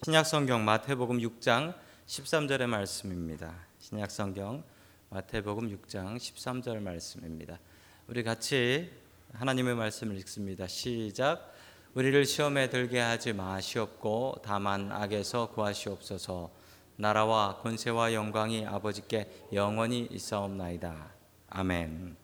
신약 0.00 0.24
성경 0.24 0.64
마태복음 0.64 1.18
6장 1.18 1.74
13절의 2.06 2.66
말씀입니다. 2.66 3.54
신약 3.78 4.10
성경 4.10 4.64
마태복음 5.10 5.68
6장 5.68 6.16
13절 6.16 6.80
말씀입니다. 6.80 7.58
우리 8.06 8.22
같이 8.22 8.90
하나님의 9.34 9.74
말씀을 9.74 10.16
읽습니다. 10.20 10.66
시작. 10.66 11.52
우리를 11.92 12.24
시험에 12.24 12.70
들게 12.70 13.00
하지 13.00 13.34
마시옵고 13.34 14.36
다만 14.42 14.90
악에서 14.90 15.50
구하시옵소서. 15.50 16.50
나라와 16.96 17.58
권세와 17.58 18.14
영광이 18.14 18.64
아버지께 18.64 19.48
영원히 19.52 20.08
있사옵나이다. 20.10 21.12
아멘. 21.50 22.16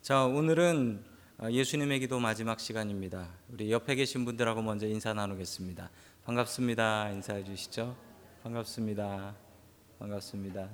자, 0.00 0.24
오늘은 0.26 1.04
아, 1.04 1.07
예수님의 1.40 2.00
기도 2.00 2.18
마지막 2.18 2.58
시간입니다. 2.58 3.28
우리 3.48 3.70
옆에 3.70 3.94
계신 3.94 4.24
분들하고 4.24 4.60
먼저 4.60 4.88
인사 4.88 5.14
나누겠습니다. 5.14 5.88
반갑습니다. 6.24 7.10
인사해 7.10 7.44
주시죠. 7.44 7.96
반갑습니다. 8.42 9.36
반갑습니다. 10.00 10.68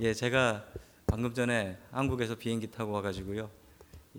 예, 0.00 0.14
제가 0.14 0.64
방금 1.06 1.34
전에 1.34 1.76
한국에서 1.90 2.34
비행기 2.34 2.70
타고 2.70 2.92
와가지고요. 2.92 3.50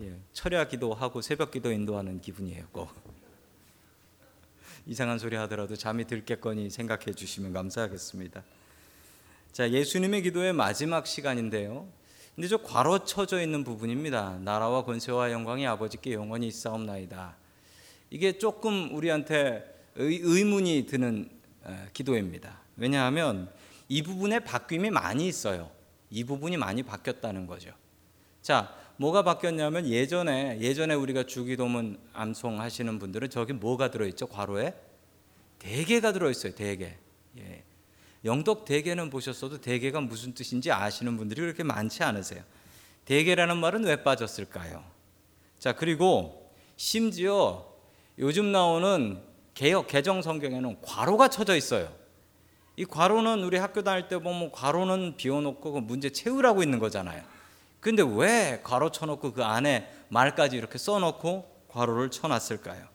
예, 0.02 0.16
철야 0.34 0.68
기도하고 0.68 1.22
새벽 1.22 1.50
기도 1.50 1.72
인도하는 1.72 2.22
기분이에요. 2.22 2.68
꼭 2.72 2.92
이상한 4.86 5.18
소리 5.18 5.36
하더라도 5.36 5.76
잠이 5.76 6.06
들겠거니 6.06 6.70
생각해 6.70 7.14
주시면 7.14 7.54
감사하겠습니다. 7.54 8.44
자, 9.52 9.72
예수님의 9.72 10.22
기도의 10.22 10.54
마지막 10.54 11.08
시간인데요. 11.08 11.88
근데 12.40 12.48
저 12.48 12.56
괄호 12.56 13.00
쳐져 13.00 13.42
있는 13.42 13.66
부분입니다. 13.66 14.40
나라와 14.46 14.86
권세와 14.86 15.34
영광이 15.34 15.68
아버지께 15.68 16.14
영원히 16.14 16.48
있사옵나이다. 16.48 17.36
이게 18.12 18.38
조금 18.38 18.96
우리한테 18.96 19.66
의, 19.96 20.46
문이 20.46 20.86
드는 20.86 21.30
기도입니다. 21.92 22.62
왜냐하면 22.78 23.52
이 23.90 24.04
부분에 24.04 24.40
바뀜이 24.40 24.90
많이 24.90 25.28
있어요. 25.28 25.70
이 26.10 26.24
부분이 26.24 26.56
많이 26.56 26.82
바뀌었다는 26.82 27.46
거죠. 27.46 27.72
자, 28.42 28.74
뭐가 28.96 29.24
바뀌었냐면 29.24 29.86
예전에 29.86 30.62
예전에 30.62 30.94
우리가 30.94 31.24
주기도문 31.24 32.00
암송하시는 32.14 33.00
분들은 33.00 33.32
저기 33.32 33.52
뭐가 33.52 33.92
들어 33.92 34.08
있죠? 34.08 34.28
괄호에 34.28 34.74
대개가 35.60 36.14
들어 36.14 36.30
있어요. 36.32 36.56
대개. 36.56 36.96
예. 37.38 37.64
영덕 38.26 38.66
대개는 38.66 39.10
보셨어도 39.10 39.62
대개가 39.62 40.02
무슨 40.02 40.34
뜻인지 40.34 40.72
아시는 40.72 41.18
분들이 41.18 41.42
그렇게 41.42 41.64
많지 41.64 42.04
않으세요. 42.04 42.44
대개라는 43.06 43.58
말은 43.58 43.86
왜 43.86 44.04
빠졌을까요? 44.04 44.84
자, 45.58 45.74
그리고 45.74 46.52
심지어 46.76 47.66
요즘 48.18 48.52
나오는 48.52 49.22
개혁 49.54 49.88
개정 49.88 50.22
성경에는 50.22 50.82
괄호가 50.82 51.30
쳐져 51.30 51.56
있어요. 51.56 51.94
이 52.76 52.86
괄호는 52.86 53.44
우리 53.44 53.58
학교 53.58 53.84
다닐 53.84 54.08
때 54.08 54.18
보면 54.18 54.52
괄호는 54.52 55.18
비워놓고 55.18 55.72
그 55.72 55.80
문제 55.80 56.10
채우라고 56.10 56.64
있는 56.64 56.80
거잖아요. 56.80 57.24
근데 57.80 58.04
왜 58.04 58.62
괄호 58.64 58.92
쳐놓고 58.92 59.34
그 59.34 59.44
안에 59.44 59.90
말까지 60.10 60.56
이렇게 60.56 60.78
써놓고 60.78 61.66
괄호를 61.70 62.12
쳐놨을까요? 62.12 62.88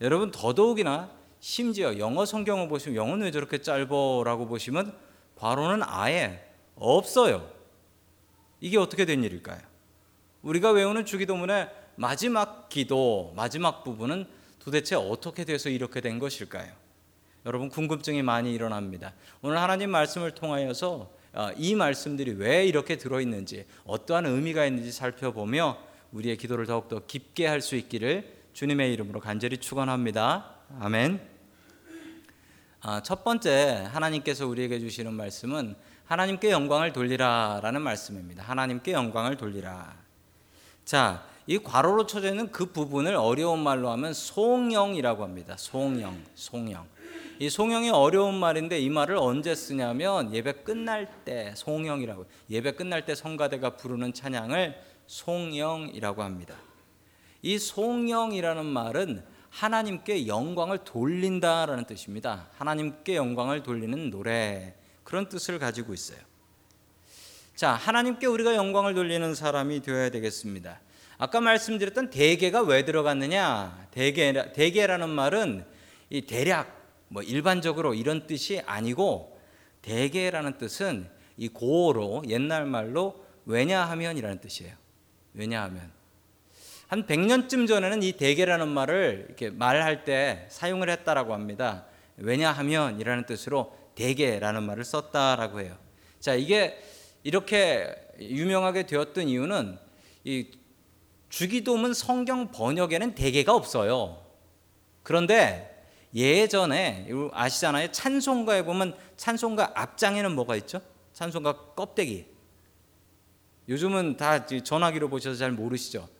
여러분 0.00 0.30
더더욱이나 0.30 1.10
심지어 1.46 1.98
영어 1.98 2.24
성경을 2.24 2.68
보시면 2.68 2.96
영어는 2.96 3.26
왜 3.26 3.30
저렇게 3.30 3.58
짧어라고 3.58 4.46
보시면 4.46 4.96
괄호는 5.36 5.82
아예 5.84 6.42
없어요. 6.74 7.46
이게 8.62 8.78
어떻게 8.78 9.04
된 9.04 9.22
일일까요? 9.22 9.60
우리가 10.40 10.70
외우는 10.70 11.04
주기도문의 11.04 11.68
마지막 11.96 12.70
기도, 12.70 13.34
마지막 13.36 13.84
부분은 13.84 14.24
도대체 14.58 14.96
어떻게 14.96 15.44
돼서 15.44 15.68
이렇게 15.68 16.00
된 16.00 16.18
것일까요? 16.18 16.72
여러분 17.44 17.68
궁금증이 17.68 18.22
많이 18.22 18.54
일어납니다. 18.54 19.12
오늘 19.42 19.58
하나님 19.58 19.90
말씀을 19.90 20.30
통하여서 20.30 21.10
어, 21.34 21.50
이 21.58 21.74
말씀들이 21.74 22.32
왜 22.38 22.64
이렇게 22.64 22.96
들어 22.96 23.20
있는지 23.20 23.66
어떠한 23.84 24.24
의미가 24.24 24.64
있는지 24.64 24.90
살펴보며 24.92 25.76
우리의 26.10 26.38
기도를 26.38 26.64
더욱더 26.64 27.04
깊게 27.04 27.46
할 27.46 27.60
수 27.60 27.76
있기를 27.76 28.32
주님의 28.54 28.94
이름으로 28.94 29.20
간절히 29.20 29.58
축원합니다. 29.58 30.54
아멘. 30.80 31.33
아, 32.86 33.00
첫 33.00 33.24
번째 33.24 33.88
하나님께서 33.92 34.46
우리에게 34.46 34.78
주시는 34.78 35.14
말씀은 35.14 35.74
하나님께 36.04 36.50
영광을 36.50 36.92
돌리라라는 36.92 37.80
말씀입니다. 37.80 38.42
하나님께 38.42 38.92
영광을 38.92 39.38
돌리라. 39.38 39.96
자, 40.84 41.24
이 41.46 41.56
괄호로 41.56 42.04
쳐져 42.04 42.28
있는 42.28 42.52
그 42.52 42.66
부분을 42.66 43.16
어려운 43.16 43.60
말로 43.60 43.88
하면 43.88 44.12
송영이라고 44.12 45.22
합니다. 45.22 45.56
송영, 45.56 46.24
송영. 46.34 46.86
이 47.38 47.48
송영이 47.48 47.88
어려운 47.88 48.34
말인데 48.34 48.78
이 48.80 48.90
말을 48.90 49.16
언제 49.16 49.54
쓰냐면 49.54 50.34
예배 50.34 50.64
끝날 50.64 51.10
때 51.24 51.54
송영이라고 51.56 52.26
예배 52.50 52.72
끝날 52.72 53.06
때 53.06 53.14
성가대가 53.14 53.78
부르는 53.78 54.12
찬양을 54.12 54.78
송영이라고 55.06 56.22
합니다. 56.22 56.54
이 57.40 57.58
송영이라는 57.58 58.66
말은 58.66 59.24
하나님께 59.54 60.26
영광을 60.26 60.78
돌린다라는 60.78 61.84
뜻입니다. 61.84 62.48
하나님께 62.56 63.14
영광을 63.14 63.62
돌리는 63.62 64.10
노래 64.10 64.74
그런 65.04 65.28
뜻을 65.28 65.60
가지고 65.60 65.94
있어요. 65.94 66.18
자, 67.54 67.70
하나님께 67.70 68.26
우리가 68.26 68.56
영광을 68.56 68.94
돌리는 68.94 69.32
사람이 69.36 69.82
되어야 69.82 70.10
되겠습니다. 70.10 70.80
아까 71.18 71.40
말씀드렸던 71.40 72.10
대개가 72.10 72.62
왜 72.62 72.84
들어갔느냐? 72.84 73.86
대개 73.92 74.32
대개라는 74.52 75.08
말은 75.08 75.64
이 76.10 76.22
대략 76.22 77.06
뭐 77.06 77.22
일반적으로 77.22 77.94
이런 77.94 78.26
뜻이 78.26 78.60
아니고 78.66 79.40
대개라는 79.82 80.58
뜻은 80.58 81.08
이 81.36 81.46
고어로 81.46 82.24
옛날 82.26 82.66
말로 82.66 83.24
왜냐하면이라는 83.46 84.40
뜻이에요. 84.40 84.74
왜냐하면 85.32 85.92
한 86.94 87.06
100년쯤 87.06 87.66
전에는 87.66 88.04
이 88.04 88.12
대개라는 88.12 88.68
말을 88.68 89.24
이렇게 89.26 89.50
말할 89.50 90.04
때 90.04 90.46
사용을 90.48 90.88
했다라고 90.88 91.34
합니다. 91.34 91.86
왜냐하면이라는 92.16 93.26
뜻으로 93.26 93.76
대개라는 93.96 94.62
말을 94.62 94.84
썼다라고 94.84 95.60
해요. 95.60 95.76
자, 96.20 96.34
이게 96.34 96.80
이렇게 97.24 97.92
유명하게 98.20 98.86
되었던 98.86 99.28
이유는 99.28 99.76
이 100.22 100.52
주기도문 101.30 101.94
성경 101.94 102.52
번역에는 102.52 103.16
대개가 103.16 103.56
없어요. 103.56 104.24
그런데 105.02 105.88
예전에 106.14 107.08
아시잖아요. 107.32 107.90
찬송가에 107.90 108.62
보면 108.62 108.96
찬송가 109.16 109.72
앞장에는 109.74 110.32
뭐가 110.32 110.54
있죠? 110.58 110.80
찬송가 111.12 111.74
껍데기. 111.74 112.26
요즘은 113.68 114.16
다 114.16 114.46
전화기로 114.46 115.08
보셔서 115.08 115.36
잘 115.36 115.50
모르시죠? 115.50 116.13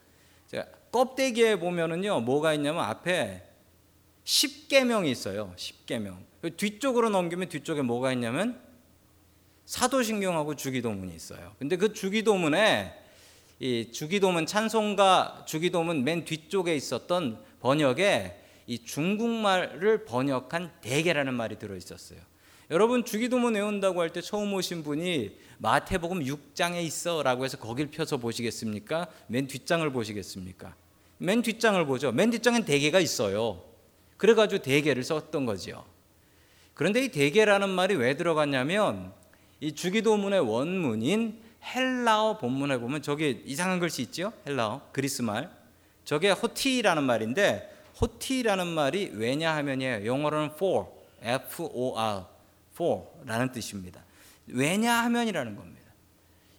껍데기에 0.92 1.58
보면은요 1.58 2.20
뭐가 2.20 2.54
있냐면 2.54 2.84
앞에 2.84 3.42
10계명이 4.24 5.08
있어요. 5.08 5.52
10계명. 5.56 6.16
뒤쪽으로 6.56 7.10
넘기면 7.10 7.48
뒤쪽에 7.48 7.82
뭐가 7.82 8.12
있냐면 8.12 8.60
사도신경하고 9.66 10.56
주기도문이 10.56 11.14
있어요. 11.14 11.54
근데 11.58 11.76
그 11.76 11.92
주기도문에 11.92 12.92
이 13.60 13.90
주기도문 13.92 14.46
찬송가 14.46 15.44
주기도문 15.46 16.04
맨 16.04 16.24
뒤쪽에 16.24 16.74
있었던 16.76 17.42
번역에 17.60 18.40
이 18.66 18.84
중국말을 18.84 20.04
번역한 20.04 20.72
대개라는 20.80 21.34
말이 21.34 21.58
들어 21.58 21.76
있었어요. 21.76 22.20
여러분 22.70 23.04
주기도문 23.04 23.54
외운다고 23.54 24.00
할 24.00 24.10
때 24.10 24.20
처음 24.20 24.52
오신 24.54 24.84
분이 24.84 25.36
마태복음 25.58 26.20
6장에 26.20 26.82
있어라고 26.82 27.44
해서 27.44 27.58
거길 27.58 27.88
펴서 27.90 28.16
보시겠습니까? 28.16 29.06
맨 29.26 29.46
뒷장을 29.46 29.88
보시겠습니까? 29.90 30.74
맨 31.18 31.42
뒷장을 31.42 31.84
보죠. 31.86 32.12
맨 32.12 32.30
뒷장엔 32.30 32.64
대개가 32.64 33.00
있어요. 33.00 33.62
그래가지고 34.16 34.62
대개를 34.62 35.02
썼던 35.04 35.46
거지요. 35.46 35.84
그런데 36.74 37.04
이 37.04 37.08
대개라는 37.08 37.68
말이 37.68 37.94
왜 37.94 38.16
들어갔냐면 38.16 39.12
이 39.60 39.74
주기도문의 39.74 40.40
원문인 40.40 41.40
헬라어 41.62 42.38
본문에 42.38 42.78
보면 42.78 43.02
저기 43.02 43.42
이상한 43.46 43.78
글씨 43.78 44.02
있죠? 44.02 44.32
헬라어 44.46 44.88
그리스 44.92 45.22
말. 45.22 45.50
저게 46.04 46.30
호티라는 46.30 47.02
말인데 47.04 47.70
호티라는 48.00 48.66
말이 48.66 49.10
왜냐하면이에요. 49.14 50.04
영어로는 50.06 50.50
for, 50.54 50.86
F 51.22 51.62
O 51.72 51.96
R, 51.98 52.24
for라는 52.74 53.52
뜻입니다. 53.52 54.04
왜냐하면이라는 54.46 55.56
겁니다. 55.56 55.84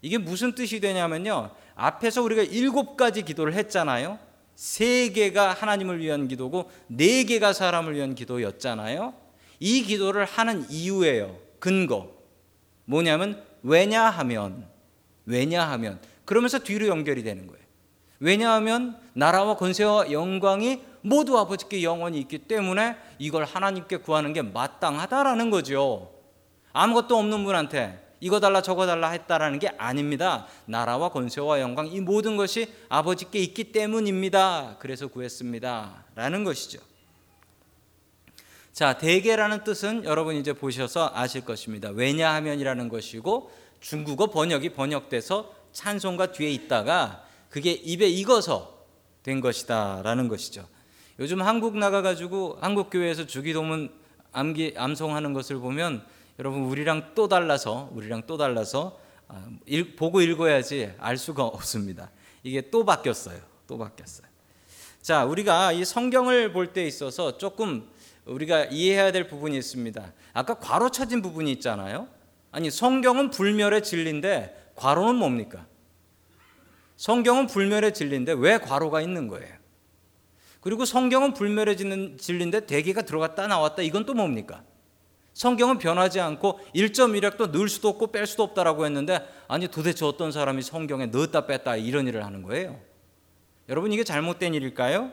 이게 0.02 0.18
무슨 0.18 0.56
뜻이 0.56 0.80
되냐면요. 0.80 1.52
앞에서 1.76 2.22
우리가 2.22 2.44
일곱 2.44 2.96
가지 2.96 3.24
기도를 3.24 3.54
했잖아요. 3.54 4.20
세 4.56 5.10
개가 5.10 5.54
하나님을 5.54 6.00
위한 6.00 6.28
기도고 6.28 6.72
네 6.88 7.24
개가 7.26 7.54
사람을 7.54 7.96
위한 7.96 8.16
기도였잖아요. 8.16 9.14
이 9.60 9.84
기도를 9.84 10.26
하는 10.26 10.66
이유예요. 10.70 11.38
근거. 11.60 12.12
뭐냐면 12.86 13.44
왜냐하면 13.64 14.68
왜냐하면 15.26 16.00
그러면서 16.24 16.60
뒤로 16.60 16.88
연결이 16.88 17.24
되는 17.24 17.48
거예요. 17.48 17.64
왜냐하면 18.20 18.98
나라와 19.14 19.58
권세와 19.58 20.12
영광이 20.12 20.82
모두 21.06 21.38
아버지께 21.38 21.84
영원히 21.84 22.20
있기 22.22 22.40
때문에 22.40 22.98
이걸 23.20 23.44
하나님께 23.44 23.98
구하는 23.98 24.34
게 24.34 24.42
마땅하다라는 24.42 25.52
거죠. 25.52 26.12
아무것도 26.74 27.16
없는 27.16 27.44
분한테 27.44 28.04
이거 28.20 28.40
달라 28.40 28.64
저거 28.64 28.88
달라 28.88 29.12
했다라는 29.12 29.60
게 29.60 29.68
아닙니다. 29.78 30.48
나라와 30.66 31.10
권세와 31.10 31.62
영광 31.62 31.86
이 31.86 32.02
모든 32.02 32.38
것이 32.38 32.74
아버지께 32.90 33.38
있기 33.40 33.66
때문입니다. 33.66 34.78
그래서 34.80 35.08
구했습니다 35.08 36.06
라는 36.16 36.44
것이죠. 36.44 36.80
자, 38.74 38.98
대개라는 38.98 39.64
뜻은 39.64 40.06
여러분 40.06 40.36
이제 40.36 40.54
보셔서 40.54 41.12
아실 41.14 41.46
것입니다. 41.46 41.90
왜냐하면이라는 41.90 42.90
것이고 42.90 43.52
중국어 43.80 44.32
번역이 44.32 44.70
번역돼서 44.70 45.54
찬송가 45.72 46.32
뒤에 46.32 46.50
있다가 46.50 47.24
그게 47.52 47.72
입에 47.72 48.08
익어서 48.08 48.86
된 49.22 49.40
것이다라는 49.40 50.30
것이죠. 50.30 50.68
요즘 51.20 51.42
한국 51.42 51.78
나가 51.78 52.02
가지고 52.02 52.58
한국 52.60 52.90
교회에서 52.90 53.26
주기도문 53.26 53.90
암기 54.34 54.74
암송하는 54.78 55.34
것을 55.34 55.58
보면 55.58 56.06
여러분 56.40 56.64
우리랑 56.64 57.12
또 57.16 57.28
달라서 57.30 57.90
우리랑 57.94 58.24
또 58.28 58.38
달라서 58.38 59.00
아, 59.28 59.48
보고 59.98 60.22
읽어야지 60.22 60.92
알 61.00 61.18
수가 61.18 61.46
없습니다. 61.46 62.12
이게 62.44 62.70
또 62.70 62.86
바뀌었어요. 62.86 63.40
또 63.66 63.78
바뀌었어요. 63.78 64.28
자, 65.02 65.24
우리가 65.26 65.72
이 65.72 65.86
성경을 65.86 66.52
볼 66.52 66.74
때 66.74 66.86
있어서 66.86 67.38
조금 67.38 67.88
우리가 68.26 68.66
이해해야 68.66 69.12
될 69.12 69.28
부분이 69.28 69.58
있습니다. 69.58 70.14
아까 70.34 70.54
괄호 70.56 70.90
쳐진 70.90 71.22
부분이 71.22 71.52
있잖아요. 71.54 72.08
아니, 72.52 72.70
성경은 72.70 73.30
불멸의 73.30 73.84
진리인데 73.84 74.72
괄호는 74.76 75.16
뭡니까? 75.16 75.66
성경은 76.98 77.48
불멸의 77.48 77.94
진리인데 77.94 78.34
왜 78.34 78.58
괄호가 78.58 79.02
있는 79.02 79.28
거예요? 79.28 79.54
그리고 80.66 80.84
성경은 80.84 81.36
불멸의 81.36 81.78
진리인데 82.18 82.66
대개가 82.66 83.04
들어갔다 83.04 83.46
나왔다 83.46 83.84
이건 83.84 84.08
또 84.08 84.16
뭡니까? 84.16 84.64
성경은 85.36 85.78
변하지 85.78 86.20
않고 86.20 86.60
1.1약도 86.74 87.52
넣을 87.52 87.70
수도 87.70 87.90
없고 87.90 88.08
뺄 88.08 88.26
수도 88.26 88.42
없다라고 88.42 88.84
했는데 88.84 89.20
아니 89.48 89.68
도대체 89.68 90.06
어떤 90.06 90.32
사람이 90.32 90.64
성경에 90.64 91.06
넣었다 91.06 91.46
뺐다 91.46 91.76
이런 91.76 92.08
일을 92.08 92.26
하는 92.26 92.42
거예요? 92.42 92.80
여러분 93.70 93.94
이게 93.94 94.04
잘못된 94.04 94.56
일일까요? 94.56 95.12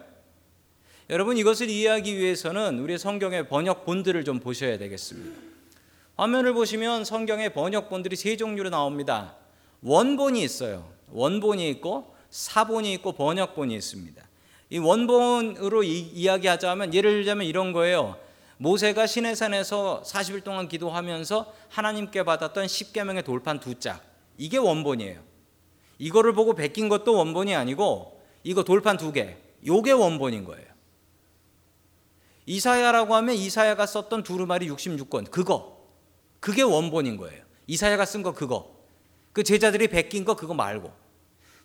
여러분 1.11 1.37
이것을 1.37 1.69
이해하기 1.69 2.17
위해서는 2.17 2.79
우리 2.79 2.97
성경의 2.97 3.51
번역 3.51 3.85
본들을 3.85 4.25
좀 4.25 4.41
보셔야 4.41 4.79
되겠습니다. 4.79 5.39
화면을 6.17 6.55
보시면 6.55 7.05
성경의 7.05 7.53
번역 7.53 7.91
본들이 7.91 8.17
세 8.17 8.39
종류로 8.39 8.71
나옵니다. 8.71 9.37
원본이 9.83 10.43
있어요. 10.43 10.91
원본이 11.11 11.69
있고 11.73 12.17
사본이 12.31 12.91
있고 12.95 13.13
번역본이 13.13 13.75
있습니다. 13.75 14.32
이 14.73 14.79
원본으로 14.79 15.83
이, 15.83 16.27
야기하자면 16.27 16.95
예를 16.95 17.13
들자면 17.13 17.47
이런 17.47 17.75
거예요. 17.75 18.17
모세가 18.57 19.07
시내산에서 19.07 20.03
40일 20.03 20.45
동안 20.45 20.67
기도하면서 20.67 21.53
하나님께 21.69 22.23
받았던 22.23 22.65
10계명의 22.65 23.23
돌판 23.23 23.61
두 23.61 23.79
짝. 23.79 24.03
이게 24.39 24.57
원본이에요. 24.57 25.21
이거를 25.99 26.33
보고 26.33 26.55
베낀 26.55 26.89
것도 26.89 27.15
원본이 27.15 27.55
아니고 27.55 28.19
이거 28.45 28.65
돌판 28.65 28.97
두 28.97 29.13
개. 29.13 29.37
요게 29.67 29.93
원본인 29.93 30.45
거예요. 30.45 30.65
이사야라고 32.47 33.15
하면 33.15 33.35
이사야가 33.35 33.85
썼던 33.85 34.23
두루마리 34.23 34.71
66권 34.71 35.31
그거 35.31 35.87
그게 36.41 36.63
원본인 36.63 37.19
거예요. 37.19 37.45
이사야가 37.67 38.07
쓴 38.07 38.23
거 38.23 38.33
그거 38.33 38.75
그 39.35 39.43
제자들이 39.43 39.89
베낀 39.89 40.25
거 40.25 40.35
그거 40.35 40.55
말고 40.55 41.02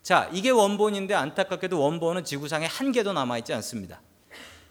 자 0.02 0.28
이게 0.32 0.50
원본인데 0.50 1.14
안타깝게도 1.14 1.80
원본은 1.80 2.24
지구상에 2.24 2.66
한 2.66 2.92
개도 2.92 3.12
남아 3.12 3.38
있지 3.38 3.52
않습니다. 3.54 4.00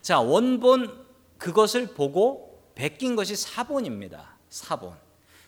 자 0.01 0.19
원본 0.19 1.05
그것을 1.37 1.87
보고 1.93 2.61
베낀 2.75 3.15
것이 3.15 3.35
사본입니다. 3.35 4.37
사본. 4.49 4.93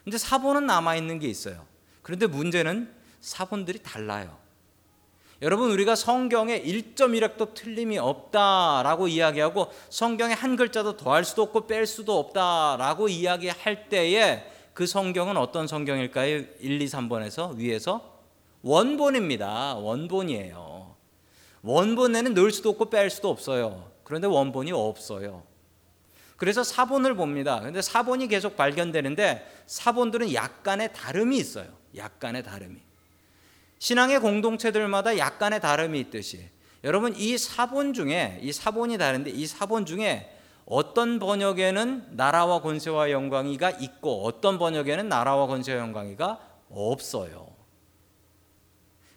근데 0.04 0.18
사본은 0.18 0.66
남아 0.66 0.96
있는 0.96 1.20
게 1.20 1.28
있어요. 1.28 1.66
그런데 2.02 2.28
문제는 2.28 2.94
사본들이 3.22 3.84
달라요. 3.84 4.38
여러분 5.42 5.72
우리가 5.72 5.96
성경에 5.96 6.62
1.1핵도 6.62 7.54
틀림이 7.54 7.98
없다라고 7.98 9.08
이야기하고 9.08 9.72
성경에 9.90 10.34
한 10.34 10.58
글자도 10.58 10.98
더할 10.98 11.24
수도 11.24 11.44
없고 11.44 11.68
뺄 11.68 11.86
수도 11.88 12.20
없다라고 12.20 13.08
이야기할 13.08 13.88
때에 13.88 14.46
그 14.74 14.86
성경은 14.86 15.38
어떤 15.38 15.68
성경일까요? 15.68 16.36
1, 16.60 16.81
2, 16.81 16.86
3번에서 16.86 17.56
위에서 17.56 18.19
원본입니다. 18.61 19.75
원본이에요. 19.75 20.95
원본에는 21.61 22.33
넣을 22.33 22.51
수도 22.51 22.69
없고 22.69 22.89
뺄 22.89 23.09
수도 23.09 23.29
없어요. 23.29 23.91
그런데 24.03 24.27
원본이 24.27 24.71
없어요. 24.71 25.44
그래서 26.38 26.63
사본을 26.63 27.15
봅니다. 27.15 27.59
근데 27.59 27.81
사본이 27.81 28.27
계속 28.27 28.56
발견되는데 28.56 29.63
사본들은 29.67 30.33
약간의 30.33 30.94
다름이 30.94 31.38
있어요. 31.38 31.67
약간의 31.95 32.44
다름이. 32.44 32.77
신앙의 33.79 34.19
공동체들마다 34.19 35.17
약간의 35.17 35.61
다름이 35.61 36.00
있듯이 36.01 36.50
여러분 36.83 37.13
이 37.15 37.38
사본 37.38 37.94
중에 37.94 38.39
이 38.41 38.51
사본이 38.51 38.97
다른데 38.97 39.31
이 39.31 39.47
사본 39.47 39.85
중에 39.85 40.35
어떤 40.65 41.19
번역에는 41.19 42.09
나라와 42.11 42.61
권세와 42.61 43.11
영광이가 43.11 43.71
있고 43.71 44.23
어떤 44.25 44.59
번역에는 44.59 45.09
나라와 45.09 45.47
권세와 45.47 45.79
영광이가 45.79 46.39
없어요. 46.69 47.49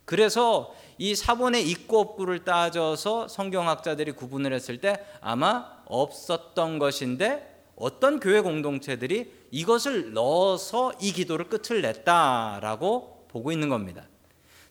그래서 0.04 0.74
이 0.98 1.14
사본의 1.14 1.68
있고 1.70 2.00
없고를 2.00 2.44
따져서 2.44 3.28
성경학자들이 3.28 4.12
구분을 4.12 4.52
했을 4.52 4.78
때 4.78 5.04
아마 5.20 5.66
없었던 5.86 6.78
것인데 6.78 7.52
어떤 7.76 8.20
교회 8.20 8.40
공동체들이 8.40 9.32
이것을 9.50 10.12
넣어서 10.12 10.92
이 11.00 11.12
기도를 11.12 11.48
끝을 11.48 11.82
냈다라고 11.82 13.26
보고 13.28 13.52
있는 13.52 13.68
겁니다. 13.68 14.06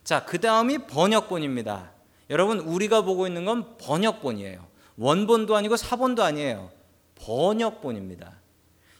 자, 0.04 0.24
그 0.24 0.40
다음이 0.40 0.86
번역본입니다. 0.86 1.92
여러분, 2.30 2.60
우리가 2.60 3.02
보고 3.02 3.26
있는 3.26 3.44
건 3.44 3.76
번역본이에요. 3.78 4.66
원본도 4.96 5.54
아니고 5.56 5.76
사본도 5.76 6.22
아니에요. 6.22 6.70
번역본입니다. 7.16 8.32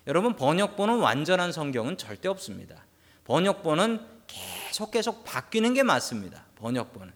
여러분, 0.07 0.35
번역본은 0.35 0.99
완전한 0.99 1.53
성경은 1.53 1.97
절대 1.97 2.29
없습니다. 2.29 2.85
번역본은 3.25 4.01
계속 4.27 4.91
계속 4.91 5.25
바뀌는 5.25 5.75
게 5.75 5.83
맞습니다. 5.83 6.45
번역본은. 6.57 7.13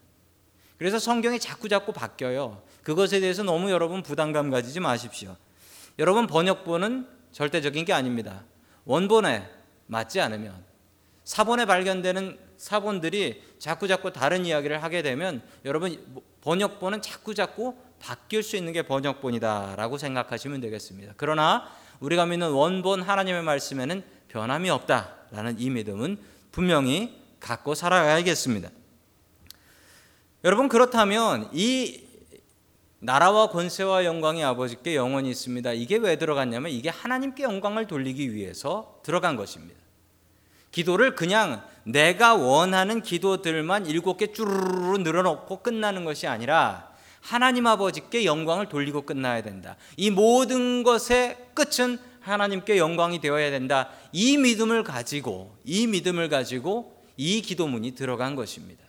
그래서 0.79 0.99
성경이 0.99 1.41
자꾸 1.41 1.69
자꾸 1.69 1.93
바뀌어요. 1.93 2.63
그것에 2.83 3.21
대해서 3.21 3.43
너무 3.43 3.71
여러분 3.71 4.03
부담감 4.03 4.51
가지지 4.51 4.81
마십시오. 4.81 5.37
여러분 5.99 6.27
번역본은 6.27 7.09
절대적인 7.33 7.85
게 7.85 7.93
아닙니다. 7.93 8.45
원본에 8.85 9.51
맞지 9.87 10.21
않으면 10.21 10.65
사본에 11.25 11.65
발견되는 11.65 12.39
사본들이 12.57 13.43
자꾸 13.59 13.89
자꾸 13.89 14.13
다른 14.13 14.47
이야기를 14.47 14.83
하게 14.83 15.03
되면 15.03 15.43
여러분 15.65 16.23
번역본은 16.43 17.03
자꾸 17.03 17.35
자꾸 17.35 17.75
바뀔 17.99 18.43
수 18.43 18.57
있는 18.57 18.73
게 18.73 18.83
번역본이다라고 18.83 19.99
생각하시면 19.99 20.61
되겠습니다. 20.61 21.15
그러나 21.17 21.69
우리가 22.01 22.27
믿는 22.27 22.51
원본 22.51 23.03
하나님의 23.03 23.43
말씀에는 23.43 24.05
변함이 24.29 24.71
없다라는 24.71 25.59
이 25.59 25.71
믿음은 25.71 26.19
분명히 26.57 27.15
갖고 27.39 27.75
살아가야겠습니다. 27.75 28.71
여러분 30.43 30.71
그렇다면 30.71 31.51
이 31.53 32.01
나라와 32.99 33.51
권세와 33.51 34.07
영광이 34.07 34.43
아버지께 34.43 34.97
영원히 34.97 35.29
있습니다. 35.29 35.75
이게 35.75 35.99
왜 35.99 36.17
들어갔냐면 36.17 36.73
이게 36.73 36.89
하나님께 36.89 37.43
영광을 37.43 37.87
돌리기 37.87 38.33
위해서 38.33 39.01
들어간 39.03 39.37
것입니다. 39.37 39.79
기도를 40.73 41.15
그냥 41.15 41.63
내가 41.85 42.35
원하는 42.35 43.03
기도들만 43.03 43.85
일곱 43.85 44.17
개 44.17 44.33
쭈르르 44.33 44.97
늘어놓고 44.97 45.59
끝나는 45.59 46.07
것이 46.07 46.27
아니라 46.27 46.89
하나님 47.21 47.67
아버지께 47.67 48.25
영광을 48.25 48.71
돌리고 48.71 49.03
끝나야 49.03 49.43
된다. 49.43 49.77
이 49.99 50.11
모든 50.11 50.85
것의 50.85 51.37
끝은 51.53 51.99
하나님께 52.31 52.79
영광이 52.79 53.21
되어야 53.21 53.51
된다. 53.51 53.91
이 54.13 54.37
믿음을 54.37 54.83
가지고 54.83 55.57
이 55.65 55.87
믿음을 55.87 56.29
가지고 56.29 56.97
이 57.17 57.41
기도문이 57.43 57.95
들어간 57.95 58.35
것입니다. 58.35 58.85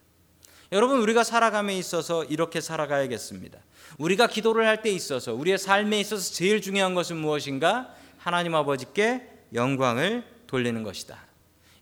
여러분 0.72 1.00
우리가 1.00 1.24
살아감에 1.24 1.78
있어서 1.78 2.24
이렇게 2.26 2.60
살아가야겠습니다. 2.62 3.60
우리가 4.00 4.28
기도를 4.28 4.68
할 4.68 4.82
때 4.82 4.92
있어서 4.92 5.34
우리의 5.34 5.58
삶에 5.58 6.00
있어서 6.00 6.34
제일 6.34 6.62
중요한 6.62 6.94
것은 6.94 7.18
무엇인가? 7.18 7.94
하나님 8.18 8.54
아버지께 8.56 9.28
영광을 9.54 10.24
돌리는 10.48 10.84
것이다. 10.84 11.18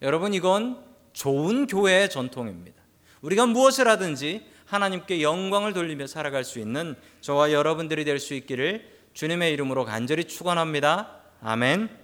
여러분 0.02 0.34
이건 0.34 0.78
좋은 1.14 1.66
교회의 1.66 2.10
전통입니다. 2.10 2.80
우리가 3.22 3.48
무엇을 3.48 3.88
하든지 3.88 4.46
하나님께 4.66 5.22
영광을 5.22 5.74
돌리며 5.74 6.08
살아갈 6.08 6.44
수 6.44 6.60
있는 6.60 6.96
저와 7.22 7.52
여러분들이 7.52 8.06
될 8.06 8.20
수 8.20 8.34
있기를 8.34 8.94
주님의 9.14 9.54
이름으로 9.54 9.86
간절히 9.86 10.26
축원합니다. 10.26 11.25
아멘. 11.48 11.96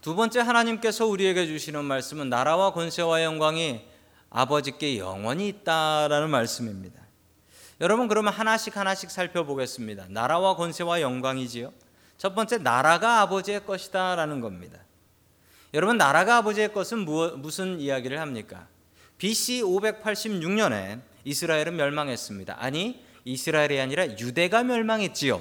두 0.00 0.16
번째 0.16 0.40
하나님께서 0.40 1.06
우리에게 1.06 1.46
주시는 1.46 1.84
말씀은 1.84 2.28
나라와 2.28 2.72
권세와 2.72 3.22
영광이 3.22 3.86
아버지께 4.30 4.98
영원히 4.98 5.46
있다라는 5.46 6.28
말씀입니다. 6.28 7.00
여러분 7.80 8.08
그러면 8.08 8.32
하나씩 8.32 8.76
하나씩 8.76 9.12
살펴보겠습니다. 9.12 10.06
나라와 10.08 10.56
권세와 10.56 11.00
영광이지요. 11.00 11.72
첫 12.18 12.34
번째 12.34 12.58
나라가 12.58 13.20
아버지의 13.20 13.64
것이다라는 13.64 14.40
겁니다. 14.40 14.80
여러분 15.72 15.98
나라가 15.98 16.38
아버지의 16.38 16.72
것은 16.72 17.04
무슨 17.40 17.78
이야기를 17.78 18.18
합니까? 18.18 18.66
BC 19.18 19.62
586년에 19.62 21.00
이스라엘은 21.22 21.76
멸망했습니다. 21.76 22.56
아니 22.58 23.04
이스라엘이 23.24 23.78
아니라 23.78 24.18
유대가 24.18 24.64
멸망했지요. 24.64 25.40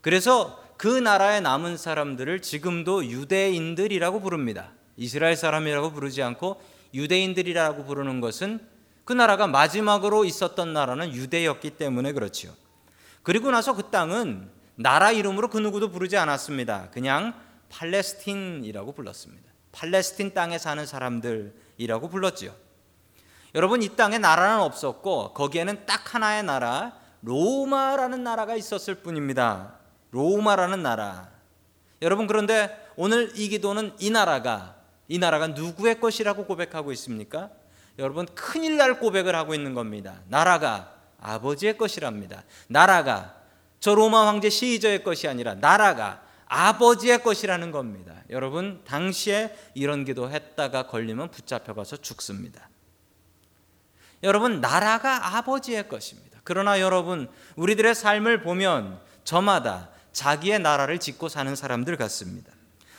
그래서 0.00 0.66
그 0.78 0.86
나라에 0.86 1.40
남은 1.40 1.76
사람들을 1.76 2.40
지금도 2.40 3.06
유대인들이라고 3.06 4.20
부릅니다. 4.20 4.70
이스라엘 4.96 5.34
사람이라고 5.34 5.92
부르지 5.92 6.22
않고 6.22 6.62
유대인들이라고 6.94 7.84
부르는 7.84 8.20
것은 8.20 8.60
그 9.04 9.12
나라가 9.12 9.48
마지막으로 9.48 10.24
있었던 10.24 10.72
나라는 10.72 11.12
유대였기 11.12 11.70
때문에 11.70 12.12
그렇지요. 12.12 12.52
그리고 13.24 13.50
나서 13.50 13.74
그 13.74 13.90
땅은 13.90 14.50
나라 14.76 15.10
이름으로 15.10 15.50
그 15.50 15.58
누구도 15.58 15.90
부르지 15.90 16.16
않았습니다. 16.16 16.90
그냥 16.92 17.34
팔레스틴이라고 17.70 18.92
불렀습니다. 18.92 19.50
팔레스틴 19.72 20.32
땅에 20.32 20.58
사는 20.58 20.86
사람들이라고 20.86 22.08
불렀지요. 22.08 22.54
여러분 23.56 23.82
이 23.82 23.96
땅에 23.96 24.18
나라는 24.18 24.60
없었고 24.60 25.34
거기에는 25.34 25.86
딱 25.86 26.14
하나의 26.14 26.44
나라 26.44 26.92
로마라는 27.22 28.22
나라가 28.22 28.54
있었을 28.54 28.94
뿐입니다. 28.94 29.77
로마라는 30.10 30.82
나라. 30.82 31.28
여러분 32.02 32.26
그런데 32.26 32.88
오늘 32.96 33.30
이 33.34 33.48
기도는 33.48 33.94
이 33.98 34.10
나라가 34.10 34.76
이 35.08 35.18
나라가 35.18 35.48
누구의 35.48 36.00
것이라고 36.00 36.44
고백하고 36.44 36.92
있습니까? 36.92 37.50
여러분 37.98 38.26
큰일 38.34 38.76
날 38.76 39.00
고백을 39.00 39.34
하고 39.34 39.54
있는 39.54 39.74
겁니다. 39.74 40.20
나라가 40.28 40.94
아버지의 41.20 41.76
것이랍니다. 41.76 42.44
나라가 42.68 43.34
저 43.80 43.94
로마 43.94 44.26
황제 44.26 44.50
시저의 44.50 45.02
것이 45.02 45.28
아니라 45.28 45.54
나라가 45.54 46.22
아버지의 46.46 47.22
것이라는 47.22 47.70
겁니다. 47.70 48.14
여러분 48.30 48.82
당시에 48.84 49.54
이런 49.74 50.04
기도 50.04 50.30
했다가 50.30 50.86
걸리면 50.86 51.30
붙잡혀 51.30 51.74
가서 51.74 51.96
죽습니다. 51.96 52.68
여러분 54.22 54.60
나라가 54.60 55.36
아버지의 55.36 55.88
것입니다. 55.88 56.40
그러나 56.44 56.80
여러분 56.80 57.30
우리들의 57.56 57.94
삶을 57.94 58.42
보면 58.42 59.00
저마다 59.24 59.90
자기의 60.18 60.58
나라를 60.58 60.98
짓고 60.98 61.28
사는 61.28 61.54
사람들 61.54 61.96
같습니다. 61.96 62.52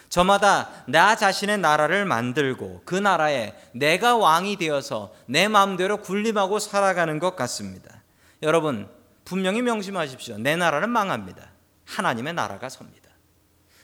저마다 0.08 0.70
나 0.88 1.18
자신의 1.18 1.58
나라를 1.58 2.06
만들고 2.06 2.84
그 2.86 2.96
나라에 2.96 3.54
내가 3.74 4.16
왕이 4.16 4.56
되어서 4.56 5.14
내 5.26 5.50
마음대로 5.50 5.98
군림하고 5.98 6.60
살아가는 6.60 7.20
것 7.20 7.36
같습니다. 7.36 8.02
여러분, 8.42 8.90
분명히 9.26 9.62
명심하십시오. 9.62 10.38
내 10.38 10.56
나라는 10.56 10.90
망합니다. 10.90 11.50
하나님의 11.86 12.34
나라가 12.34 12.70
섭니다. 12.70 13.10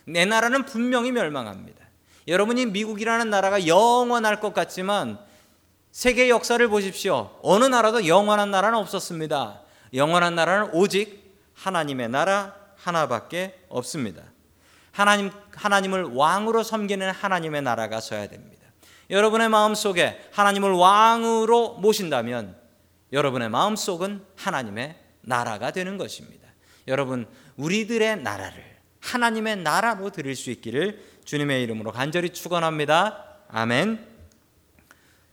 내 0.06 0.24
나라는 0.24 0.66
분명히 0.66 1.12
멸망합니다. 1.12 1.84
여러분이 2.28 2.68
미국이라는 2.68 3.30
나라가 3.30 3.68
영원할 3.68 4.40
것 4.40 4.54
같지만 4.54 5.20
세계 5.92 6.30
역사를 6.30 6.66
보십시오. 6.70 7.38
어느 7.44 7.66
나라도 7.66 8.08
영원한 8.08 8.50
나라는 8.50 8.80
없었습니다. 8.80 9.60
영원한 9.94 10.36
나라는 10.36 10.70
오직 10.74 11.38
하나님의 11.54 12.10
나라 12.10 12.65
하나밖에 12.86 13.66
없습니다. 13.68 14.22
하나님 14.92 15.32
하나님을 15.56 16.04
왕으로 16.04 16.64
섬기는 16.64 17.10
하나님의 17.12 17.64
나라가 17.64 18.00
서야 18.00 18.28
됩니다. 18.28 18.64
여러분의 19.10 19.50
마음 19.50 19.76
속에 19.76 20.30
하나님을 20.32 20.72
왕으로 20.72 21.76
모신다면 21.76 22.56
여러분의 23.12 23.50
마음 23.50 23.76
속은 23.76 24.24
하나님의 24.36 24.96
나라가 25.22 25.72
되는 25.72 25.98
것입니다. 25.98 26.48
여러분 26.88 27.28
우리들의 27.58 28.22
나라를 28.22 28.64
하나님의 29.02 29.58
나라로 29.58 30.12
드릴 30.12 30.36
수 30.36 30.52
있기를 30.52 31.04
주님의 31.26 31.64
이름으로 31.64 31.92
간절히 31.92 32.30
축원합니다. 32.30 33.40
아멘. 33.50 34.06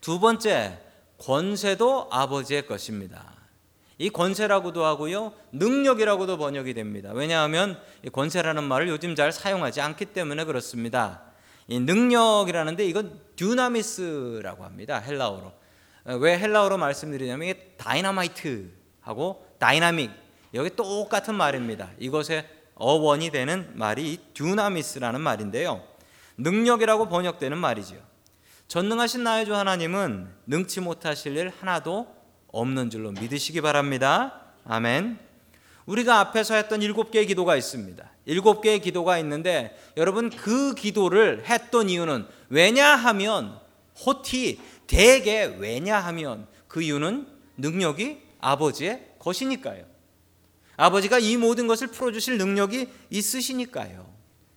두 0.00 0.21
번째 0.21 0.78
권세도 1.18 2.09
아버지의 2.11 2.66
것입니다. 2.66 3.41
이 4.02 4.11
권세라고도 4.11 4.85
하고요. 4.85 5.32
능력이라고도 5.52 6.37
번역이 6.37 6.75
됩니다. 6.75 7.12
왜냐하면 7.14 7.80
권세라는 8.12 8.64
말을 8.64 8.88
요즘 8.88 9.14
잘 9.14 9.30
사용하지 9.30 9.80
않기 9.80 10.06
때문에 10.06 10.44
그렇습니다. 10.44 11.23
이 11.68 11.78
능력이라는데 11.78 12.85
이건 12.85 13.21
듀나미스라고 13.37 14.64
합니다. 14.64 14.99
헬라어로. 14.99 15.52
왜 16.18 16.37
헬라어로 16.37 16.78
말씀드리냐면 16.78 17.47
이게 17.47 17.75
dynamite하고 17.78 19.47
dynamic 19.61 20.11
여기 20.54 20.75
똑같은 20.75 21.37
말입니다. 21.37 21.90
이것의 22.00 22.49
어원이 22.75 23.30
되는 23.30 23.71
말이 23.75 24.18
듀나미스라는 24.35 25.21
말인데요. 25.21 25.80
능력이라고 26.38 27.09
번역되는 27.09 27.56
말이지요. 27.56 28.00
전능하신 28.66 29.23
나의 29.23 29.47
주 29.47 29.54
하나님은 29.54 30.28
능치 30.49 30.80
못하실 30.80 31.37
일 31.37 31.52
하나도 31.61 32.22
없는 32.52 32.90
줄로 32.90 33.11
믿으시기 33.12 33.61
바랍니다. 33.61 34.40
아멘. 34.64 35.18
우리가 35.87 36.21
앞에서 36.21 36.54
했던 36.54 36.80
일곱 36.80 37.11
개의 37.11 37.26
기도가 37.26 37.56
있습니다. 37.56 38.09
일곱 38.26 38.61
개의 38.61 38.80
기도가 38.80 39.18
있는데 39.18 39.76
여러분 39.97 40.30
그 40.30 40.75
기도를 40.75 41.44
했던 41.47 41.88
이유는 41.88 42.26
왜냐하면 42.50 43.59
호티 44.06 44.61
대개 44.87 45.44
왜냐하면 45.59 46.47
그 46.68 46.82
이유는 46.82 47.26
능력이 47.56 48.21
아버지의 48.40 49.14
것이니까요. 49.18 49.85
아버지가 50.76 51.18
이 51.18 51.37
모든 51.37 51.66
것을 51.66 51.88
풀어주실 51.88 52.38
능력이 52.38 52.88
있으시니까요. 53.11 54.11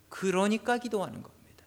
그러니까 0.10 0.78
기도하는 0.78 1.22
겁니다. 1.22 1.66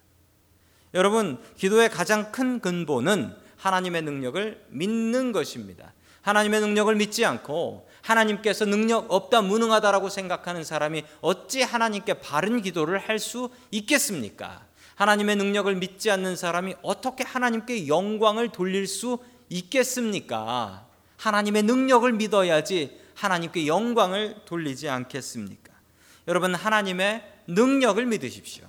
여러분, 0.95 1.39
기도의 1.57 1.91
가장 1.91 2.33
큰 2.33 2.61
근본은 2.61 3.35
하나님의 3.57 4.03
능력을 4.03 4.67
믿는 4.71 5.33
것입니다. 5.33 5.93
하나님의 6.29 6.61
능력을 6.61 6.95
믿지 6.95 7.25
않고 7.25 7.89
하나님께서 8.03 8.67
능력 8.67 9.11
없다 9.11 9.41
무능하다라고 9.41 10.11
생각하는 10.11 10.63
사람이 10.63 11.03
어찌 11.23 11.63
하나님께 11.63 12.21
바른 12.21 12.61
기도를 12.61 12.99
할 12.99 13.19
수 13.19 13.49
있겠습니까? 13.71 14.67
하나님의 14.97 15.37
능력을 15.37 15.75
믿지 15.77 16.11
않는 16.11 16.37
사람이 16.37 16.75
어떻게 16.83 17.25
하나님께 17.25 17.89
영광을 17.89 18.51
돌릴 18.51 18.87
수 18.87 19.19
있겠습니까? 19.49 20.87
하나님의 21.17 21.63
능력을 21.63 22.13
믿어야지 22.13 23.01
하나님께 23.15 23.67
영광을 23.67 24.37
돌리지 24.45 24.89
않겠습니까? 24.89 25.73
여러분 26.29 26.55
하나님의 26.55 27.25
능력을 27.47 28.05
믿으십시오. 28.05 28.67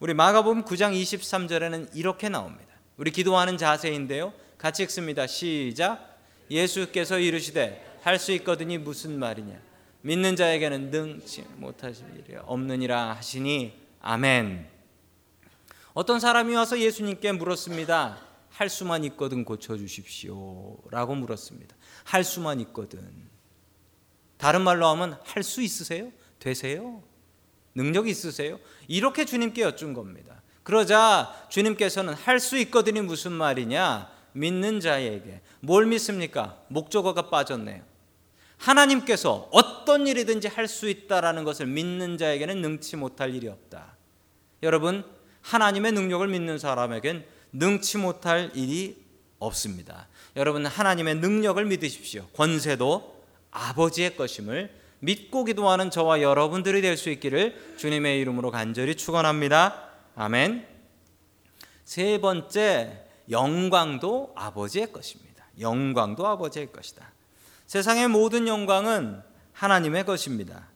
우리 0.00 0.12
마가복음 0.12 0.64
9장 0.64 0.92
23절에는 1.00 1.88
이렇게 1.94 2.28
나옵니다. 2.28 2.74
우리 2.98 3.10
기도하는 3.10 3.56
자세인데요. 3.56 4.34
같이 4.58 4.82
읽습니다. 4.82 5.26
시작. 5.26 6.09
예수께서 6.50 7.18
이르시되 7.18 7.98
할 8.02 8.18
수 8.18 8.32
있거든이 8.32 8.78
무슨 8.78 9.18
말이냐 9.18 9.60
믿는 10.02 10.34
자에게는 10.36 10.90
능치 10.90 11.44
못하실 11.56 12.06
일이 12.16 12.36
없느니라 12.44 13.14
하시니 13.16 13.78
아멘. 14.00 14.66
어떤 15.92 16.20
사람이 16.20 16.54
와서 16.54 16.78
예수님께 16.78 17.32
물었습니다. 17.32 18.18
할 18.50 18.68
수만 18.68 19.04
있거든 19.04 19.44
고쳐 19.44 19.76
주십시오라고 19.76 21.14
물었습니다. 21.14 21.76
할 22.04 22.24
수만 22.24 22.60
있거든. 22.60 23.28
다른 24.38 24.62
말로 24.62 24.86
하면 24.88 25.18
할 25.24 25.42
수 25.42 25.60
있으세요? 25.62 26.10
되세요? 26.38 27.02
능력 27.74 28.08
있으세요? 28.08 28.58
이렇게 28.88 29.24
주님께 29.26 29.62
여쭌 29.62 29.92
겁니다. 29.92 30.42
그러자 30.62 31.46
주님께서는 31.50 32.14
할 32.14 32.40
수 32.40 32.56
있거든이 32.58 33.02
무슨 33.02 33.32
말이냐? 33.32 34.10
믿는 34.32 34.80
자에게 34.80 35.40
뭘 35.60 35.86
믿습니까? 35.86 36.58
목적어가 36.68 37.30
빠졌네요. 37.30 37.82
하나님께서 38.56 39.48
어떤 39.52 40.06
일이든지 40.06 40.48
할 40.48 40.68
수 40.68 40.88
있다라는 40.88 41.44
것을 41.44 41.66
믿는 41.66 42.18
자에게는 42.18 42.60
능치 42.60 42.96
못할 42.96 43.34
일이 43.34 43.48
없다. 43.48 43.96
여러분, 44.62 45.04
하나님의 45.42 45.92
능력을 45.92 46.26
믿는 46.28 46.58
사람에겐 46.58 47.24
능치 47.52 47.98
못할 47.98 48.50
일이 48.54 48.96
없습니다. 49.38 50.08
여러분, 50.36 50.66
하나님의 50.66 51.16
능력을 51.16 51.64
믿으십시오. 51.64 52.26
권세도 52.34 53.24
아버지의 53.50 54.16
것임을 54.16 54.70
믿고 55.00 55.44
기도하는 55.44 55.90
저와 55.90 56.20
여러분들이 56.20 56.82
될 56.82 56.98
수 56.98 57.08
있기를 57.08 57.74
주님의 57.78 58.20
이름으로 58.20 58.50
간절히 58.50 58.94
축원합니다. 58.94 59.88
아멘. 60.14 60.66
세 61.84 62.20
번째 62.20 63.06
영광도 63.30 64.32
아버지의 64.36 64.92
것입니다. 64.92 65.44
영광도 65.60 66.26
아버지의 66.26 66.72
것이다. 66.72 67.12
세상의 67.66 68.08
모든 68.08 68.48
영광은 68.48 69.22
하나님의 69.52 70.04
것입니다. 70.04 70.68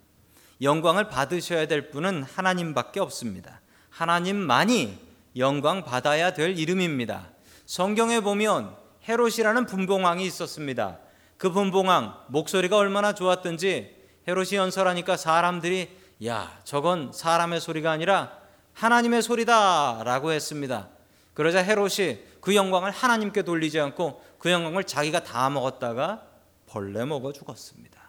영광을 0.63 1.09
받으셔야 1.09 1.67
될 1.67 1.91
분은 1.91 2.23
하나님밖에 2.23 3.01
없습니다. 3.01 3.61
하나님만이 3.91 4.99
영광 5.37 5.85
받아야 5.85 6.33
될 6.33 6.57
이름입니다. 6.57 7.31
성경에 7.67 8.21
보면 8.21 8.77
헤롯이라는 9.09 9.67
분봉왕이 9.67 10.25
있었습니다. 10.27 10.99
그 11.37 11.51
분봉왕 11.51 12.27
목소리가 12.29 12.77
얼마나 12.77 13.15
좋았던지 13.15 13.97
헤롯이 14.29 14.55
연설하니까 14.55 15.17
사람들이 15.17 15.91
야 16.25 16.61
저건 16.65 17.13
사람의 17.13 17.61
소리가 17.61 17.91
아니라 17.91 18.33
하나님의 18.73 19.23
소리다라고 19.23 20.33
했습니다. 20.33 20.89
그러자 21.35 21.59
헤롯이 21.59 22.21
그 22.45 22.55
영광을 22.55 22.91
하나님께 22.91 23.41
돌리지 23.41 23.81
않고 23.81 24.23
그 24.39 24.51
영광을 24.51 24.85
자기가 24.85 25.25
다 25.25 25.49
먹었다가 25.49 26.27
벌레 26.67 27.03
먹어 27.07 27.33
죽었습니다. 27.33 28.03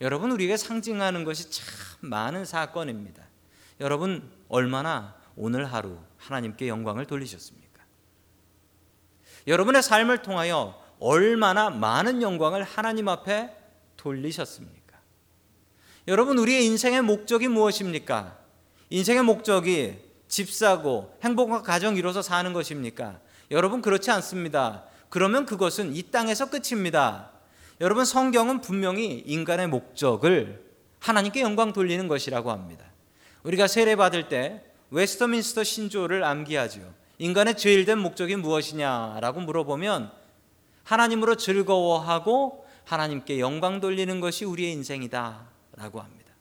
여러분 0.00 0.30
우리에게 0.30 0.56
상징하는 0.56 1.24
것이 1.24 1.50
참 1.50 1.66
많은 2.02 2.44
사건입니다. 2.44 3.24
여러분 3.80 4.30
얼마나 4.48 5.16
오늘 5.34 5.64
하루 5.64 5.98
하나님께 6.18 6.68
영광을 6.68 7.04
돌리셨습니까? 7.04 7.82
여러분의 9.48 9.82
삶을 9.82 10.22
통하여 10.22 10.80
얼마나 11.00 11.70
많은 11.70 12.22
영광을 12.22 12.62
하나님 12.62 13.08
앞에 13.08 13.56
돌리셨습니까? 13.96 15.00
여러분 16.06 16.38
우리의 16.38 16.64
인생의 16.66 17.02
목적이 17.02 17.48
무엇입니까? 17.48 18.38
인생의 18.90 19.24
목적이 19.24 20.03
집 20.28 20.50
사고 20.50 21.16
행복한 21.22 21.62
가정 21.62 21.96
이뤄서 21.96 22.22
사는 22.22 22.52
것입니까? 22.52 23.20
여러분 23.50 23.82
그렇지 23.82 24.10
않습니다. 24.10 24.84
그러면 25.08 25.46
그것은 25.46 25.94
이 25.94 26.02
땅에서 26.10 26.50
끝입니다. 26.50 27.30
여러분 27.80 28.04
성경은 28.04 28.60
분명히 28.60 29.22
인간의 29.26 29.68
목적을 29.68 30.64
하나님께 31.00 31.40
영광 31.40 31.72
돌리는 31.72 32.08
것이라고 32.08 32.50
합니다. 32.50 32.84
우리가 33.42 33.66
세례 33.66 33.94
받을 33.94 34.28
때 34.28 34.64
웨스터민스터 34.90 35.64
신조를 35.64 36.24
암기하죠. 36.24 36.80
인간의 37.18 37.56
제일된 37.56 37.98
목적이 37.98 38.36
무엇이냐라고 38.36 39.40
물어보면 39.40 40.10
하나님으로 40.84 41.36
즐거워하고 41.36 42.66
하나님께 42.84 43.40
영광 43.40 43.80
돌리는 43.80 44.20
것이 44.20 44.44
우리의 44.44 44.72
인생이다라고 44.72 46.00
합니다. 46.00 46.32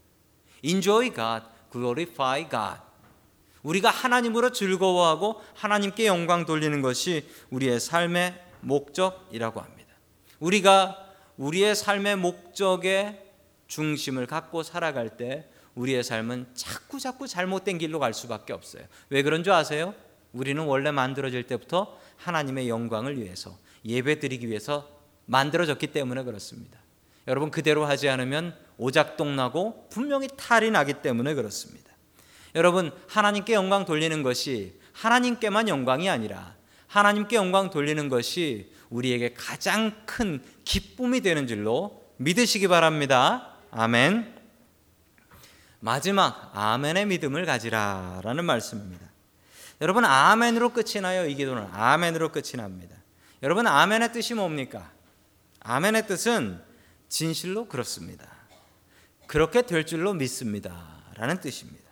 Enjoy 0.63 1.13
God, 1.13 1.45
glorify 1.71 2.49
God. 2.49 2.79
우리가 3.63 3.89
하나님으로 3.89 4.51
즐거워하고 4.51 5.41
하나님께 5.55 6.05
영광 6.05 6.46
돌리는 6.46 6.82
것이 6.82 7.27
우리의 7.50 7.79
삶의 7.79 8.39
목적이라고 8.62 9.60
합니다. 9.60 9.93
우리가 10.39 10.98
우리의 11.38 11.75
삶의 11.75 12.17
목적의 12.17 13.20
중심을 13.67 14.27
갖고 14.27 14.63
살아갈 14.63 15.17
때 15.17 15.50
우리의 15.75 16.03
삶은 16.03 16.48
자꾸 16.53 17.00
자꾸 17.00 17.27
잘못된 17.27 17.77
길로 17.77 18.00
갈 18.00 18.13
수밖에 18.13 18.53
없어요. 18.53 18.84
왜 19.10 19.24
그런 19.24 19.43
줄 19.43 19.53
아세요? 19.53 19.96
우리는 20.32 20.62
원래 20.63 20.91
만들어질 20.91 21.43
때부터 21.48 21.98
하나님의 22.17 22.70
영광을 22.70 23.20
위해서 23.20 23.58
예배 23.86 24.20
드리기 24.20 24.48
위해서 24.48 24.89
만들어졌기 25.25 25.88
때문에 25.88 26.24
그렇습니다. 26.24 26.79
여러분 27.27 27.51
그대로 27.51 27.86
하지 27.86 28.10
않으면 28.10 28.55
오작동 28.77 29.36
나고 29.36 29.88
분명히 29.89 30.27
탈이 30.36 30.72
나기 30.72 30.93
때문에 30.93 31.34
그렇습니다. 31.34 31.92
여러분 32.55 32.91
하나님께 33.07 33.53
영광 33.53 33.86
돌리는 33.86 34.24
것이 34.24 34.79
하나님께만 34.93 35.67
영광이 35.67 36.10
아니라 36.10 36.55
하나님께 36.88 37.36
영광 37.36 37.69
돌리는 37.69 38.10
것이 38.10 38.72
우리에게 38.89 39.33
가장 39.33 40.05
큰 40.05 40.43
기쁨이 40.63 41.22
되는 41.22 41.48
줄로 41.48 42.03
믿으시기 42.17 42.67
바랍니다. 42.67 43.55
아멘. 43.72 44.33
마지막 45.79 46.51
아멘의 46.53 47.07
믿음을 47.07 47.45
가지라라는 47.45 48.45
말씀입니다. 48.45 49.05
여러분 49.81 50.05
아멘으로 50.05 50.69
끝이 50.69 51.01
나요. 51.01 51.27
이 51.27 51.36
기도는 51.36 51.67
아멘으로 51.74 52.29
끝이 52.29 52.51
납니다. 52.55 52.95
여러분 53.41 53.67
아멘의 53.67 54.13
뜻이 54.13 54.36
뭡니까? 54.36 54.91
아멘의 55.60 56.07
뜻은 56.07 56.62
진실로 57.10 57.67
그렇습니다. 57.67 58.25
그렇게 59.27 59.63
될 59.63 59.86
줄로 59.86 60.13
믿습니다라는 60.13 61.41
뜻입니다. 61.41 61.82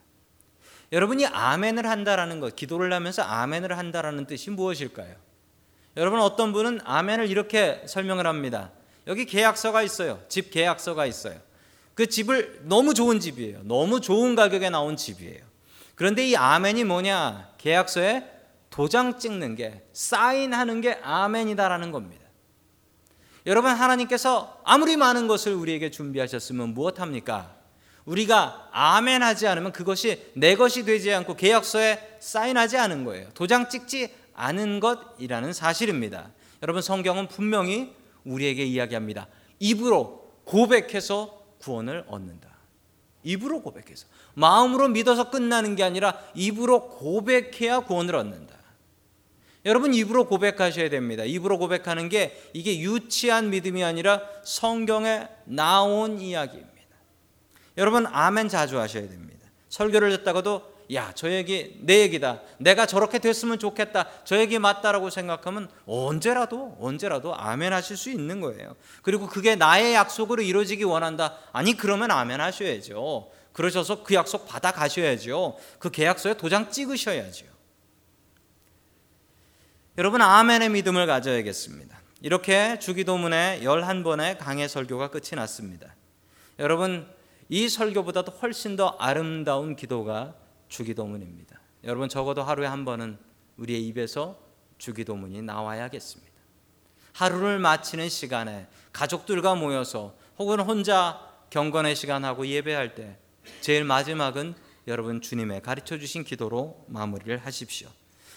여러분이 0.91 1.25
아멘을 1.25 1.87
한다라는 1.87 2.39
것, 2.39 2.55
기도를 2.55 2.91
하면서 2.91 3.21
아멘을 3.21 3.77
한다라는 3.77 4.25
뜻이 4.25 4.49
무엇일까요? 4.49 5.15
여러분 5.97 6.19
어떤 6.19 6.53
분은 6.53 6.79
아멘을 6.83 7.29
이렇게 7.29 7.81
설명을 7.85 8.27
합니다. 8.27 8.71
여기 9.07 9.25
계약서가 9.25 9.81
있어요. 9.83 10.21
집 10.27 10.51
계약서가 10.51 11.05
있어요. 11.05 11.39
그 11.95 12.07
집을 12.07 12.61
너무 12.63 12.93
좋은 12.93 13.19
집이에요. 13.19 13.61
너무 13.63 13.99
좋은 14.01 14.35
가격에 14.35 14.69
나온 14.69 14.95
집이에요. 14.95 15.41
그런데 15.95 16.27
이 16.27 16.35
아멘이 16.35 16.83
뭐냐? 16.85 17.53
계약서에 17.57 18.25
도장 18.69 19.19
찍는 19.19 19.55
게 19.55 19.83
사인하는 19.93 20.81
게 20.81 20.99
아멘이다라는 21.03 21.91
겁니다. 21.91 22.21
여러분 23.45 23.71
하나님께서 23.71 24.61
아무리 24.63 24.97
많은 24.97 25.27
것을 25.27 25.53
우리에게 25.53 25.91
준비하셨으면 25.91 26.73
무엇합니까? 26.73 27.60
우리가 28.05 28.69
아멘 28.71 29.23
하지 29.23 29.47
않으면 29.47 29.71
그것이 29.71 30.31
내 30.33 30.55
것이 30.55 30.85
되지 30.85 31.13
않고 31.13 31.35
계약서에 31.35 32.17
사인하지 32.19 32.77
않은 32.77 33.05
거예요. 33.05 33.29
도장 33.33 33.69
찍지 33.69 34.13
않은 34.33 34.79
것이라는 34.79 35.53
사실입니다. 35.53 36.31
여러분 36.63 36.81
성경은 36.81 37.27
분명히 37.27 37.93
우리에게 38.23 38.63
이야기합니다. 38.65 39.27
입으로 39.59 40.31
고백해서 40.45 41.41
구원을 41.59 42.05
얻는다. 42.07 42.49
입으로 43.23 43.61
고백해서 43.61 44.07
마음으로 44.33 44.87
믿어서 44.87 45.29
끝나는 45.29 45.75
게 45.75 45.83
아니라 45.83 46.17
입으로 46.33 46.89
고백해야 46.89 47.81
구원을 47.81 48.15
얻는다. 48.15 48.55
여러분 49.65 49.93
입으로 49.93 50.25
고백하셔야 50.25 50.89
됩니다. 50.89 51.23
입으로 51.23 51.59
고백하는 51.59 52.09
게 52.09 52.41
이게 52.53 52.79
유치한 52.79 53.51
믿음이 53.51 53.83
아니라 53.83 54.21
성경에 54.43 55.27
나온 55.45 56.19
이야기입니다. 56.19 56.70
여러분 57.77 58.05
아멘 58.05 58.49
자주 58.49 58.79
하셔야 58.79 59.07
됩니다. 59.07 59.47
설교를 59.69 60.17
듣다가도 60.17 60.71
야, 60.93 61.13
저 61.15 61.31
얘기 61.31 61.77
내 61.81 62.01
얘기다. 62.01 62.41
내가 62.57 62.85
저렇게 62.85 63.19
됐으면 63.19 63.59
좋겠다. 63.59 64.09
저 64.25 64.37
얘기 64.37 64.59
맞다라고 64.59 65.09
생각하면 65.09 65.69
언제라도 65.85 66.75
언제라도 66.81 67.33
아멘 67.33 67.71
하실 67.71 67.95
수 67.95 68.09
있는 68.09 68.41
거예요. 68.41 68.75
그리고 69.01 69.27
그게 69.27 69.55
나의 69.55 69.93
약속으로 69.93 70.41
이루어지기 70.41 70.83
원한다. 70.83 71.37
아니 71.53 71.77
그러면 71.77 72.11
아멘 72.11 72.41
하셔야죠. 72.41 73.31
그러셔서 73.53 74.03
그 74.03 74.13
약속 74.15 74.45
받아 74.47 74.71
가셔야죠. 74.71 75.57
그 75.79 75.91
계약서에 75.91 76.35
도장 76.35 76.69
찍으셔야죠. 76.69 77.45
여러분 79.97 80.21
아멘의 80.21 80.69
믿음을 80.69 81.05
가져야겠습니다. 81.05 82.01
이렇게 82.21 82.79
주기도문의 82.79 83.61
11번의 83.61 84.37
강해 84.37 84.67
설교가 84.67 85.09
끝이 85.09 85.29
났습니다. 85.35 85.95
여러분 86.59 87.07
이 87.51 87.67
설교보다도 87.67 88.31
훨씬 88.41 88.77
더 88.77 88.95
아름다운 88.97 89.75
기도가 89.75 90.33
주기도문입니다. 90.69 91.59
여러분 91.83 92.07
적어도 92.07 92.43
하루에 92.43 92.65
한 92.65 92.85
번은 92.85 93.17
우리의 93.57 93.85
입에서 93.87 94.39
주기도문이 94.77 95.41
나와야겠습니다. 95.41 96.31
하루를 97.11 97.59
마치는 97.59 98.07
시간에 98.07 98.67
가족들과 98.93 99.55
모여서 99.55 100.15
혹은 100.39 100.61
혼자 100.61 101.19
경건의 101.49 101.97
시간하고 101.97 102.47
예배할 102.47 102.95
때 102.95 103.17
제일 103.59 103.83
마지막은 103.83 104.55
여러분 104.87 105.19
주님의 105.19 105.61
가르쳐 105.61 105.97
주신 105.97 106.23
기도로 106.23 106.85
마무리를 106.87 107.37
하십시오. 107.37 107.89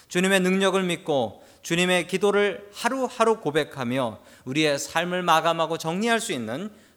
주님의 0.09 0.41
능력을 0.41 0.83
믿고 0.83 1.41
주님의 1.61 2.07
기도를 2.07 2.69
하루하루 2.73 3.39
고백하며 3.39 4.19
우리의 4.43 4.77
삶을 4.77 5.23
마감하고 5.23 5.77
정리할 5.77 6.19
수 6.19 6.33
있는 6.33 6.69